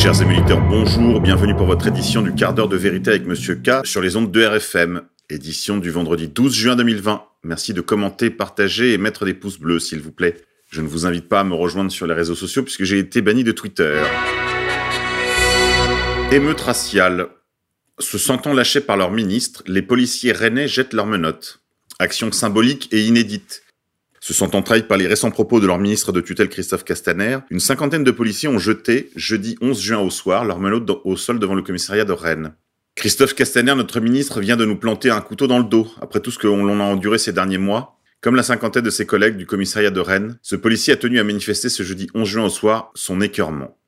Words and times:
Chers 0.00 0.22
amis 0.22 0.38
bonjour, 0.70 1.20
bienvenue 1.20 1.54
pour 1.54 1.66
votre 1.66 1.86
édition 1.86 2.22
du 2.22 2.34
quart 2.34 2.54
d'heure 2.54 2.70
de 2.70 2.76
vérité 2.78 3.10
avec 3.10 3.26
Monsieur 3.26 3.56
K 3.56 3.84
sur 3.84 4.00
les 4.00 4.16
ondes 4.16 4.32
de 4.32 4.42
RFM, 4.42 5.02
édition 5.28 5.76
du 5.76 5.90
vendredi 5.90 6.26
12 6.26 6.54
juin 6.54 6.74
2020. 6.74 7.22
Merci 7.44 7.74
de 7.74 7.82
commenter, 7.82 8.30
partager 8.30 8.94
et 8.94 8.98
mettre 8.98 9.26
des 9.26 9.34
pouces 9.34 9.58
bleus 9.58 9.78
s'il 9.78 10.00
vous 10.00 10.10
plaît. 10.10 10.36
Je 10.70 10.80
ne 10.80 10.88
vous 10.88 11.04
invite 11.04 11.28
pas 11.28 11.40
à 11.40 11.44
me 11.44 11.52
rejoindre 11.52 11.92
sur 11.92 12.06
les 12.06 12.14
réseaux 12.14 12.34
sociaux 12.34 12.62
puisque 12.62 12.84
j'ai 12.84 12.98
été 12.98 13.20
banni 13.20 13.44
de 13.44 13.52
Twitter. 13.52 14.02
Émeute 16.32 16.62
raciale. 16.62 17.28
Se 17.98 18.16
sentant 18.16 18.54
lâchés 18.54 18.80
par 18.80 18.96
leur 18.96 19.10
ministre, 19.10 19.62
les 19.66 19.82
policiers 19.82 20.32
rennais 20.32 20.66
jettent 20.66 20.94
leurs 20.94 21.04
menottes. 21.04 21.60
Action 21.98 22.32
symbolique 22.32 22.88
et 22.90 23.02
inédite. 23.02 23.64
Se 24.22 24.34
sentant 24.34 24.60
trahis 24.60 24.82
par 24.82 24.98
les 24.98 25.06
récents 25.06 25.30
propos 25.30 25.60
de 25.60 25.66
leur 25.66 25.78
ministre 25.78 26.12
de 26.12 26.20
tutelle 26.20 26.50
Christophe 26.50 26.84
Castaner, 26.84 27.38
une 27.48 27.58
cinquantaine 27.58 28.04
de 28.04 28.10
policiers 28.10 28.50
ont 28.50 28.58
jeté, 28.58 29.10
jeudi 29.16 29.56
11 29.62 29.80
juin 29.80 29.98
au 29.98 30.10
soir, 30.10 30.44
leurs 30.44 30.58
menottes 30.58 30.90
au 31.04 31.16
sol 31.16 31.38
devant 31.38 31.54
le 31.54 31.62
commissariat 31.62 32.04
de 32.04 32.12
Rennes. 32.12 32.52
Christophe 32.96 33.34
Castaner, 33.34 33.74
notre 33.74 33.98
ministre, 33.98 34.40
vient 34.40 34.58
de 34.58 34.66
nous 34.66 34.76
planter 34.76 35.08
un 35.08 35.22
couteau 35.22 35.46
dans 35.46 35.58
le 35.58 35.64
dos, 35.64 35.90
après 36.02 36.20
tout 36.20 36.30
ce 36.30 36.38
que 36.38 36.46
l'on 36.46 36.80
a 36.80 36.84
enduré 36.84 37.16
ces 37.16 37.32
derniers 37.32 37.56
mois. 37.56 37.98
Comme 38.20 38.36
la 38.36 38.42
cinquantaine 38.42 38.84
de 38.84 38.90
ses 38.90 39.06
collègues 39.06 39.38
du 39.38 39.46
commissariat 39.46 39.90
de 39.90 40.00
Rennes, 40.00 40.38
ce 40.42 40.54
policier 40.54 40.92
a 40.92 40.96
tenu 40.96 41.18
à 41.18 41.24
manifester 41.24 41.70
ce 41.70 41.82
jeudi 41.82 42.10
11 42.14 42.28
juin 42.28 42.44
au 42.44 42.50
soir 42.50 42.90
son 42.94 43.22
écœurement. 43.22 43.79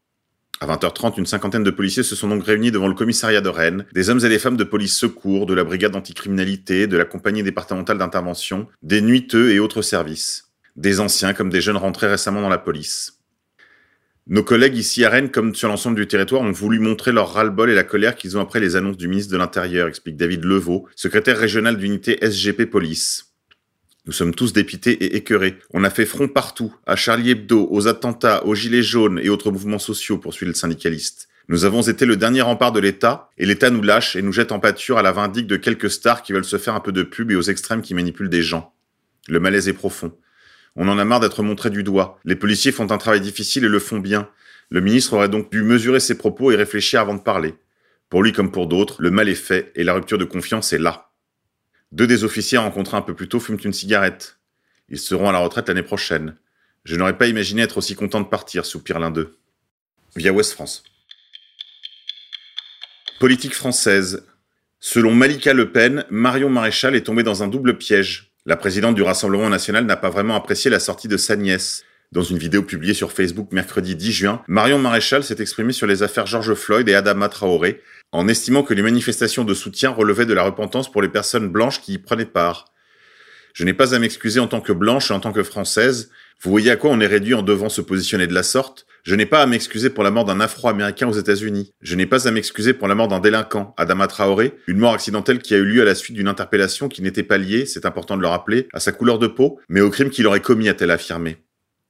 À 0.62 0.66
20h30, 0.66 1.18
une 1.18 1.26
cinquantaine 1.26 1.64
de 1.64 1.72
policiers 1.72 2.04
se 2.04 2.14
sont 2.14 2.28
donc 2.28 2.44
réunis 2.44 2.70
devant 2.70 2.86
le 2.86 2.94
commissariat 2.94 3.40
de 3.40 3.48
Rennes, 3.48 3.84
des 3.94 4.10
hommes 4.10 4.24
et 4.24 4.28
des 4.28 4.38
femmes 4.38 4.56
de 4.56 4.62
police 4.62 4.96
secours, 4.96 5.44
de 5.44 5.54
la 5.54 5.64
brigade 5.64 5.96
anticriminalité, 5.96 6.86
de 6.86 6.96
la 6.96 7.04
compagnie 7.04 7.42
départementale 7.42 7.98
d'intervention, 7.98 8.68
des 8.80 9.00
nuiteux 9.00 9.50
et 9.50 9.58
autres 9.58 9.82
services. 9.82 10.52
Des 10.76 11.00
anciens 11.00 11.32
comme 11.32 11.50
des 11.50 11.60
jeunes 11.60 11.76
rentrés 11.76 12.06
récemment 12.06 12.42
dans 12.42 12.48
la 12.48 12.58
police. 12.58 13.18
Nos 14.28 14.44
collègues 14.44 14.76
ici 14.76 15.04
à 15.04 15.08
Rennes, 15.08 15.32
comme 15.32 15.52
sur 15.56 15.66
l'ensemble 15.66 15.96
du 15.96 16.06
territoire, 16.06 16.42
ont 16.42 16.52
voulu 16.52 16.78
montrer 16.78 17.10
leur 17.10 17.32
ras-le-bol 17.32 17.68
et 17.68 17.74
la 17.74 17.82
colère 17.82 18.14
qu'ils 18.14 18.36
ont 18.38 18.40
après 18.40 18.60
les 18.60 18.76
annonces 18.76 18.96
du 18.96 19.08
ministre 19.08 19.32
de 19.32 19.38
l'Intérieur, 19.38 19.88
explique 19.88 20.16
David 20.16 20.44
Levaux, 20.44 20.86
secrétaire 20.94 21.38
régional 21.38 21.76
d'unité 21.76 22.24
SGP 22.24 22.66
Police. 22.66 23.31
Nous 24.04 24.12
sommes 24.12 24.34
tous 24.34 24.52
dépités 24.52 25.04
et 25.04 25.16
écœurés. 25.16 25.58
On 25.72 25.84
a 25.84 25.90
fait 25.90 26.06
front 26.06 26.26
partout, 26.26 26.74
à 26.86 26.96
Charlie 26.96 27.30
Hebdo, 27.30 27.68
aux 27.70 27.86
attentats, 27.86 28.44
aux 28.44 28.56
gilets 28.56 28.82
jaunes 28.82 29.20
et 29.22 29.28
autres 29.28 29.52
mouvements 29.52 29.78
sociaux, 29.78 30.18
poursuit 30.18 30.44
le 30.44 30.54
syndicaliste. 30.54 31.28
Nous 31.46 31.64
avons 31.64 31.82
été 31.82 32.04
le 32.04 32.16
dernier 32.16 32.40
rempart 32.40 32.72
de 32.72 32.80
l'État, 32.80 33.30
et 33.38 33.46
l'État 33.46 33.70
nous 33.70 33.80
lâche 33.80 34.16
et 34.16 34.22
nous 34.22 34.32
jette 34.32 34.50
en 34.50 34.58
pâture 34.58 34.98
à 34.98 35.02
la 35.02 35.12
vindicte 35.12 35.48
de 35.48 35.56
quelques 35.56 35.88
stars 35.88 36.22
qui 36.22 36.32
veulent 36.32 36.44
se 36.44 36.58
faire 36.58 36.74
un 36.74 36.80
peu 36.80 36.90
de 36.90 37.04
pub 37.04 37.30
et 37.30 37.36
aux 37.36 37.42
extrêmes 37.42 37.80
qui 37.80 37.94
manipulent 37.94 38.28
des 38.28 38.42
gens. 38.42 38.74
Le 39.28 39.38
malaise 39.38 39.68
est 39.68 39.72
profond. 39.72 40.12
On 40.74 40.88
en 40.88 40.98
a 40.98 41.04
marre 41.04 41.20
d'être 41.20 41.44
montré 41.44 41.70
du 41.70 41.84
doigt. 41.84 42.18
Les 42.24 42.34
policiers 42.34 42.72
font 42.72 42.90
un 42.90 42.98
travail 42.98 43.20
difficile 43.20 43.64
et 43.64 43.68
le 43.68 43.78
font 43.78 44.00
bien. 44.00 44.28
Le 44.70 44.80
ministre 44.80 45.12
aurait 45.12 45.28
donc 45.28 45.52
dû 45.52 45.62
mesurer 45.62 46.00
ses 46.00 46.18
propos 46.18 46.50
et 46.50 46.56
réfléchir 46.56 47.00
avant 47.00 47.14
de 47.14 47.20
parler. 47.20 47.54
Pour 48.08 48.24
lui 48.24 48.32
comme 48.32 48.50
pour 48.50 48.66
d'autres, 48.66 49.00
le 49.00 49.12
mal 49.12 49.28
est 49.28 49.36
fait 49.36 49.70
et 49.76 49.84
la 49.84 49.94
rupture 49.94 50.18
de 50.18 50.24
confiance 50.24 50.72
est 50.72 50.78
là. 50.78 51.11
Deux 51.92 52.06
des 52.06 52.24
officiers 52.24 52.56
rencontrés 52.56 52.96
un 52.96 53.02
peu 53.02 53.14
plus 53.14 53.28
tôt 53.28 53.38
fument 53.38 53.58
une 53.62 53.74
cigarette. 53.74 54.38
Ils 54.88 54.98
seront 54.98 55.28
à 55.28 55.32
la 55.32 55.38
retraite 55.38 55.68
l'année 55.68 55.82
prochaine. 55.82 56.36
Je 56.84 56.96
n'aurais 56.96 57.18
pas 57.18 57.26
imaginé 57.26 57.62
être 57.62 57.76
aussi 57.76 57.94
content 57.94 58.20
de 58.22 58.26
partir, 58.26 58.64
soupire 58.64 58.98
l'un 58.98 59.10
d'eux. 59.10 59.36
Via 60.16 60.32
Ouest 60.32 60.52
France. 60.52 60.84
Politique 63.20 63.54
française. 63.54 64.26
Selon 64.80 65.14
Malika 65.14 65.52
Le 65.52 65.70
Pen, 65.70 66.06
Marion 66.10 66.48
Maréchal 66.48 66.96
est 66.96 67.02
tombée 67.02 67.22
dans 67.22 67.42
un 67.42 67.48
double 67.48 67.76
piège. 67.76 68.32
La 68.46 68.56
présidente 68.56 68.94
du 68.94 69.02
Rassemblement 69.02 69.50
national 69.50 69.84
n'a 69.84 69.96
pas 69.96 70.10
vraiment 70.10 70.34
apprécié 70.34 70.70
la 70.70 70.80
sortie 70.80 71.08
de 71.08 71.18
sa 71.18 71.36
nièce. 71.36 71.84
Dans 72.12 72.22
une 72.22 72.36
vidéo 72.36 72.62
publiée 72.62 72.92
sur 72.92 73.10
Facebook 73.10 73.52
mercredi 73.52 73.96
10 73.96 74.12
juin, 74.12 74.42
Marion 74.46 74.78
Maréchal 74.78 75.24
s'est 75.24 75.40
exprimée 75.40 75.72
sur 75.72 75.86
les 75.86 76.02
affaires 76.02 76.26
George 76.26 76.52
Floyd 76.52 76.86
et 76.86 76.94
Adama 76.94 77.30
Traoré, 77.30 77.80
en 78.12 78.28
estimant 78.28 78.62
que 78.62 78.74
les 78.74 78.82
manifestations 78.82 79.44
de 79.44 79.54
soutien 79.54 79.88
relevaient 79.88 80.26
de 80.26 80.34
la 80.34 80.42
repentance 80.42 80.92
pour 80.92 81.00
les 81.00 81.08
personnes 81.08 81.48
blanches 81.48 81.80
qui 81.80 81.94
y 81.94 81.98
prenaient 81.98 82.26
part. 82.26 82.66
Je 83.54 83.64
n'ai 83.64 83.72
pas 83.72 83.94
à 83.94 83.98
m'excuser 83.98 84.40
en 84.40 84.46
tant 84.46 84.60
que 84.60 84.74
blanche 84.74 85.10
et 85.10 85.14
en 85.14 85.20
tant 85.20 85.32
que 85.32 85.42
française. 85.42 86.10
Vous 86.42 86.50
voyez 86.50 86.70
à 86.70 86.76
quoi 86.76 86.90
on 86.90 87.00
est 87.00 87.06
réduit 87.06 87.32
en 87.32 87.40
devant 87.40 87.70
se 87.70 87.80
positionner 87.80 88.26
de 88.26 88.34
la 88.34 88.42
sorte 88.42 88.84
Je 89.04 89.14
n'ai 89.14 89.24
pas 89.24 89.40
à 89.40 89.46
m'excuser 89.46 89.88
pour 89.88 90.04
la 90.04 90.10
mort 90.10 90.26
d'un 90.26 90.40
Afro-Américain 90.40 91.08
aux 91.08 91.18
États-Unis. 91.18 91.72
Je 91.80 91.94
n'ai 91.94 92.06
pas 92.06 92.28
à 92.28 92.30
m'excuser 92.30 92.74
pour 92.74 92.88
la 92.88 92.94
mort 92.94 93.08
d'un 93.08 93.20
délinquant, 93.20 93.72
Adama 93.78 94.06
Traoré, 94.06 94.52
une 94.66 94.78
mort 94.78 94.92
accidentelle 94.92 95.38
qui 95.38 95.54
a 95.54 95.56
eu 95.56 95.64
lieu 95.64 95.80
à 95.80 95.86
la 95.86 95.94
suite 95.94 96.16
d'une 96.16 96.28
interpellation 96.28 96.90
qui 96.90 97.00
n'était 97.00 97.22
pas 97.22 97.38
liée, 97.38 97.64
c'est 97.64 97.86
important 97.86 98.18
de 98.18 98.22
le 98.22 98.28
rappeler, 98.28 98.68
à 98.74 98.80
sa 98.80 98.92
couleur 98.92 99.18
de 99.18 99.28
peau, 99.28 99.60
mais 99.70 99.80
au 99.80 99.88
crime 99.88 100.10
qu'il 100.10 100.26
aurait 100.26 100.40
commis, 100.40 100.68
a-t-elle 100.68 100.90
affirmé. 100.90 101.38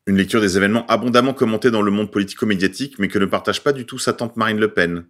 Une 0.09 0.17
lecture 0.17 0.41
des 0.41 0.57
événements 0.57 0.85
abondamment 0.89 1.33
commentés 1.33 1.71
dans 1.71 1.81
le 1.81 1.93
monde 1.93 2.11
politico-médiatique, 2.11 2.99
mais 2.99 3.07
que 3.07 3.21
ne 3.21 3.25
partage 3.25 3.63
pas 3.63 3.73
du 3.73 3.87
tout 3.87 4.01
sa 4.01 4.13
tante 4.13 4.37
Marine 4.37 4.59
Le 4.59 4.73
Pen. 4.73 5.05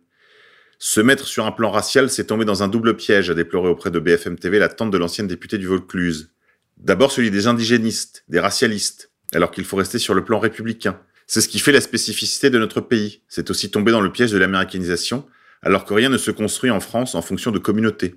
Se 0.78 1.00
mettre 1.00 1.26
sur 1.26 1.46
un 1.46 1.52
plan 1.52 1.70
racial, 1.70 2.10
c'est 2.10 2.26
tomber 2.26 2.44
dans 2.44 2.62
un 2.62 2.68
double 2.68 2.94
piège, 2.94 3.30
a 3.30 3.34
déploré 3.34 3.70
auprès 3.70 3.90
de 3.90 3.98
BFM 3.98 4.38
TV 4.38 4.58
la 4.58 4.68
tante 4.68 4.90
de 4.90 4.98
l'ancienne 4.98 5.26
députée 5.26 5.56
du 5.56 5.66
Vaucluse. 5.66 6.32
D'abord 6.76 7.10
celui 7.10 7.30
des 7.30 7.46
indigénistes, 7.46 8.24
des 8.28 8.38
racialistes, 8.38 9.10
alors 9.32 9.50
qu'il 9.50 9.64
faut 9.64 9.76
rester 9.78 9.98
sur 9.98 10.12
le 10.12 10.24
plan 10.24 10.38
républicain. 10.38 11.00
C'est 11.26 11.40
ce 11.40 11.48
qui 11.48 11.58
fait 11.58 11.72
la 11.72 11.80
spécificité 11.80 12.50
de 12.50 12.58
notre 12.58 12.82
pays. 12.82 13.22
C'est 13.28 13.48
aussi 13.48 13.70
tomber 13.70 13.92
dans 13.92 14.02
le 14.02 14.12
piège 14.12 14.32
de 14.32 14.38
l'américanisation, 14.38 15.26
alors 15.62 15.86
que 15.86 15.94
rien 15.94 16.10
ne 16.10 16.18
se 16.18 16.30
construit 16.30 16.70
en 16.70 16.80
France 16.80 17.14
en 17.14 17.22
fonction 17.22 17.50
de 17.50 17.58
communautés. 17.58 18.16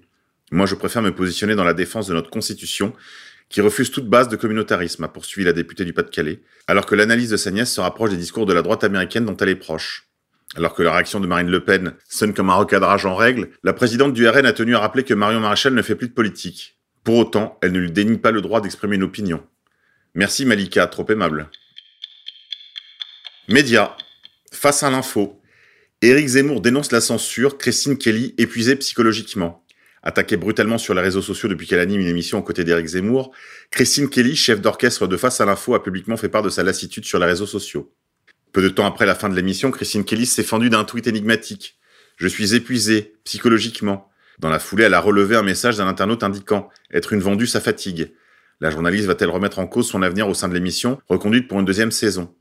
Moi, 0.52 0.66
je 0.66 0.76
préfère 0.76 1.02
me 1.02 1.16
positionner 1.16 1.56
dans 1.56 1.64
la 1.64 1.74
défense 1.74 2.08
de 2.08 2.14
notre 2.14 2.30
Constitution 2.30 2.94
qui 3.50 3.62
refuse 3.62 3.92
toute 3.92 4.10
base 4.10 4.28
de 4.28 4.36
communautarisme, 4.36 5.04
a 5.04 5.08
poursuivi 5.08 5.46
la 5.46 5.54
députée 5.54 5.86
du 5.86 5.94
Pas-de-Calais, 5.94 6.42
alors 6.68 6.86
que 6.86 6.96
l'analyse 6.96 7.30
de 7.30 7.38
sa 7.38 7.52
nièce 7.52 7.72
se 7.72 7.82
rapproche 7.82 8.10
des 8.10 8.18
discours 8.18 8.46
de 8.46 8.54
la 8.54 8.62
droite 8.62 8.84
américaine 8.84 9.26
dont 9.26 9.38
elle 9.38 9.50
est 9.50 9.56
proche. 9.56 10.10
Alors 10.56 10.74
que 10.74 10.84
la 10.84 10.94
réaction 10.94 11.20
de 11.20 11.28
Marine 11.28 11.50
Le 11.50 11.64
Pen 11.64 11.94
sonne 12.08 12.34
comme 12.34 12.50
un 12.50 12.56
recadrage 12.56 13.06
en 13.06 13.16
règle, 13.16 13.50
la 13.64 13.74
présidente 13.74 14.14
du 14.14 14.28
RN 14.28 14.46
a 14.46 14.54
tenu 14.54 14.76
à 14.76 14.80
rappeler 14.80 15.04
que 15.04 15.14
Marion 15.14 15.40
Maréchal 15.40 15.74
ne 15.74 15.82
fait 15.82 15.96
plus 15.96 16.08
de 16.08 16.14
politique. 16.14 16.80
Pour 17.04 17.18
autant, 17.18 17.60
elle 17.62 17.72
ne 17.72 17.80
lui 17.80 17.92
dénie 17.92 18.18
pas 18.18 18.32
le 18.32 18.42
droit 18.42 18.62
d'exprimer 18.62 18.96
une 18.96 19.04
opinion. 19.04 19.44
Merci 20.14 20.46
Malika, 20.46 20.88
trop 20.88 21.06
aimable. 21.10 21.50
Média. 23.50 23.96
Face 24.52 24.84
à 24.84 24.90
l'info. 24.90 25.42
Éric 26.02 26.28
Zemmour 26.28 26.62
dénonce 26.62 26.92
la 26.92 27.02
censure, 27.02 27.58
Christine 27.58 27.98
Kelly 27.98 28.34
épuisée 28.38 28.76
psychologiquement. 28.78 29.65
Attaquée 30.08 30.38
brutalement 30.38 30.78
sur 30.78 30.94
les 30.94 31.02
réseaux 31.02 31.24
sociaux 31.24 31.50
depuis 31.50 31.66
qu'elle 31.66 31.80
anime 31.80 32.00
une 32.00 32.08
émission 32.08 32.38
aux 32.38 32.44
côtés 32.44 32.64
d'Éric 32.64 32.86
Zemmour, 32.86 33.32
Christine 33.72 34.08
Kelly, 34.08 34.36
chef 34.36 34.62
d'orchestre 34.62 35.08
de 35.08 35.18
Face 35.18 35.42
à 35.42 35.46
l'info, 35.46 35.74
a 35.74 35.82
publiquement 35.82 36.16
fait 36.16 36.30
part 36.30 36.44
de 36.44 36.50
sa 36.50 36.62
lassitude 36.62 37.06
sur 37.06 37.18
les 37.18 37.26
réseaux 37.26 37.48
sociaux. 37.48 37.92
Peu 38.52 38.62
de 38.62 38.70
temps 38.70 38.86
après 38.86 39.08
la 39.08 39.16
fin 39.16 39.30
de 39.30 39.36
l'émission, 39.36 39.72
Christine 39.72 40.06
Kelly 40.06 40.28
s'est 40.28 40.44
fendue 40.44 40.70
d'un 40.70 40.84
tweet 40.84 41.08
énigmatique. 41.08 41.80
Je 42.18 42.28
suis 42.28 42.54
épuisée, 42.54 43.16
psychologiquement. 43.24 44.12
Dans 44.38 44.50
la 44.50 44.60
foulée, 44.60 44.84
elle 44.84 44.94
a 44.94 45.00
relevé 45.00 45.36
un 45.36 45.42
message 45.42 45.78
d'un 45.78 45.88
internaute 45.88 46.22
indiquant 46.22 46.70
être 46.94 47.12
une 47.12 47.22
vendue, 47.22 47.48
ça 47.48 47.60
fatigue. 47.60 48.14
La 48.62 48.70
journaliste 48.70 49.08
va-t-elle 49.08 49.32
remettre 49.32 49.58
en 49.58 49.66
cause 49.66 49.90
son 49.90 50.04
avenir 50.04 50.28
au 50.28 50.36
sein 50.36 50.48
de 50.48 50.54
l'émission, 50.54 51.02
reconduite 51.10 51.48
pour 51.48 51.60
une 51.60 51.66
deuxième 51.66 51.92
saison? 51.92 52.32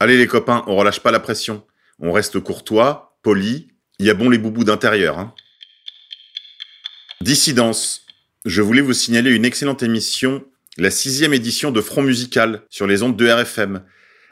Allez 0.00 0.18
les 0.18 0.26
copains, 0.26 0.64
on 0.66 0.76
relâche 0.76 1.00
pas 1.00 1.12
la 1.12 1.20
pression. 1.20 1.64
On 1.98 2.12
reste 2.12 2.38
courtois, 2.40 3.18
poli. 3.22 3.68
Il 3.98 4.04
y 4.04 4.10
a 4.10 4.14
bon 4.14 4.28
les 4.28 4.36
boubous 4.36 4.64
d'intérieur, 4.64 5.18
hein. 5.18 5.34
Dissidence. 7.26 8.06
Je 8.44 8.62
voulais 8.62 8.80
vous 8.80 8.92
signaler 8.92 9.32
une 9.32 9.44
excellente 9.44 9.82
émission, 9.82 10.44
la 10.78 10.92
sixième 10.92 11.34
édition 11.34 11.72
de 11.72 11.80
Front 11.80 12.02
Musical 12.02 12.62
sur 12.70 12.86
les 12.86 13.02
ondes 13.02 13.16
de 13.16 13.28
RFM, 13.28 13.82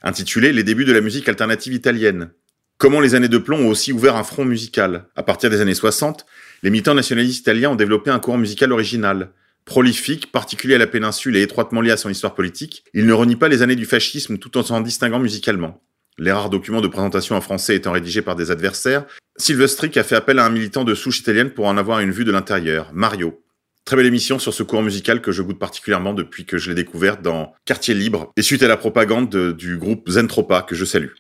intitulée 0.04 0.52
Les 0.52 0.62
débuts 0.62 0.84
de 0.84 0.92
la 0.92 1.00
musique 1.00 1.28
alternative 1.28 1.72
italienne. 1.72 2.30
Comment 2.78 3.00
les 3.00 3.16
années 3.16 3.26
de 3.26 3.38
plomb 3.38 3.66
ont 3.66 3.68
aussi 3.68 3.92
ouvert 3.92 4.14
un 4.14 4.22
front 4.22 4.44
musical. 4.44 5.08
À 5.16 5.24
partir 5.24 5.50
des 5.50 5.60
années 5.60 5.74
60, 5.74 6.24
les 6.62 6.70
militants 6.70 6.94
nationalistes 6.94 7.40
italiens 7.40 7.70
ont 7.70 7.74
développé 7.74 8.12
un 8.12 8.20
courant 8.20 8.38
musical 8.38 8.70
original. 8.70 9.32
Prolifique, 9.64 10.30
particulier 10.30 10.76
à 10.76 10.78
la 10.78 10.86
péninsule 10.86 11.36
et 11.36 11.42
étroitement 11.42 11.80
lié 11.80 11.90
à 11.90 11.96
son 11.96 12.10
histoire 12.10 12.36
politique, 12.36 12.84
il 12.94 13.06
ne 13.06 13.12
renie 13.12 13.34
pas 13.34 13.48
les 13.48 13.62
années 13.62 13.74
du 13.74 13.86
fascisme 13.86 14.38
tout 14.38 14.56
en 14.56 14.62
s'en 14.62 14.80
distinguant 14.80 15.18
musicalement. 15.18 15.82
Les 16.16 16.30
rares 16.30 16.48
documents 16.48 16.80
de 16.80 16.86
présentation 16.86 17.34
en 17.34 17.40
français 17.40 17.74
étant 17.74 17.90
rédigés 17.90 18.22
par 18.22 18.36
des 18.36 18.52
adversaires, 18.52 19.04
Silvestric 19.36 19.96
a 19.96 20.04
fait 20.04 20.14
appel 20.14 20.38
à 20.38 20.44
un 20.44 20.50
militant 20.50 20.84
de 20.84 20.94
souche 20.94 21.18
italienne 21.18 21.50
pour 21.50 21.66
en 21.66 21.76
avoir 21.76 22.00
une 22.00 22.12
vue 22.12 22.24
de 22.24 22.30
l'intérieur, 22.30 22.92
Mario. 22.92 23.44
Très 23.84 23.96
belle 23.96 24.06
émission 24.06 24.38
sur 24.38 24.54
ce 24.54 24.62
courant 24.62 24.82
musical 24.82 25.20
que 25.20 25.32
je 25.32 25.42
goûte 25.42 25.58
particulièrement 25.58 26.14
depuis 26.14 26.46
que 26.46 26.56
je 26.56 26.70
l'ai 26.70 26.74
découvert 26.74 27.20
dans 27.20 27.52
Quartier 27.64 27.94
Libre 27.94 28.32
et 28.36 28.42
suite 28.42 28.62
à 28.62 28.68
la 28.68 28.76
propagande 28.76 29.54
du 29.54 29.76
groupe 29.76 30.08
Zentropa 30.08 30.62
que 30.62 30.74
je 30.74 30.84
salue. 30.84 31.10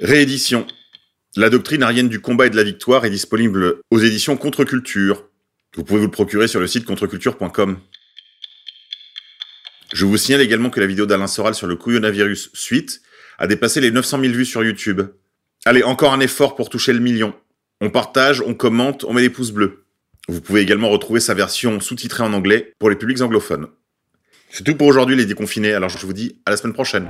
Réédition. 0.00 0.66
La 1.36 1.50
doctrine 1.50 1.82
arienne 1.82 2.08
du 2.08 2.20
combat 2.20 2.46
et 2.46 2.50
de 2.50 2.56
la 2.56 2.64
victoire 2.64 3.04
est 3.04 3.10
disponible 3.10 3.80
aux 3.90 3.98
éditions 3.98 4.36
Contre-Culture. 4.38 5.28
Vous 5.76 5.84
pouvez 5.84 6.00
vous 6.00 6.06
le 6.06 6.10
procurer 6.10 6.48
sur 6.48 6.60
le 6.60 6.66
site 6.66 6.86
contreculture.com. 6.86 7.78
Je 9.92 10.04
vous 10.06 10.16
signale 10.16 10.40
également 10.40 10.70
que 10.70 10.80
la 10.80 10.86
vidéo 10.86 11.04
d'Alain 11.04 11.26
Soral 11.26 11.54
sur 11.54 11.66
le 11.66 11.76
couillonavirus 11.76 12.50
suite 12.54 13.02
a 13.38 13.46
dépassé 13.46 13.82
les 13.82 13.90
900 13.90 14.20
000 14.20 14.32
vues 14.32 14.46
sur 14.46 14.64
YouTube. 14.64 15.02
Allez, 15.66 15.82
encore 15.82 16.12
un 16.12 16.20
effort 16.20 16.54
pour 16.54 16.70
toucher 16.70 16.92
le 16.92 17.00
million. 17.00 17.34
On 17.80 17.90
partage, 17.90 18.40
on 18.40 18.54
commente, 18.54 19.02
on 19.02 19.12
met 19.12 19.22
des 19.22 19.30
pouces 19.30 19.50
bleus. 19.50 19.84
Vous 20.28 20.40
pouvez 20.40 20.60
également 20.60 20.88
retrouver 20.88 21.18
sa 21.18 21.34
version 21.34 21.80
sous-titrée 21.80 22.22
en 22.22 22.32
anglais 22.34 22.72
pour 22.78 22.88
les 22.88 22.94
publics 22.94 23.20
anglophones. 23.20 23.66
C'est 24.48 24.62
tout 24.62 24.76
pour 24.76 24.86
aujourd'hui 24.86 25.16
les 25.16 25.26
déconfinés, 25.26 25.72
alors 25.72 25.88
je 25.88 26.06
vous 26.06 26.12
dis 26.12 26.40
à 26.46 26.52
la 26.52 26.56
semaine 26.56 26.72
prochaine. 26.72 27.08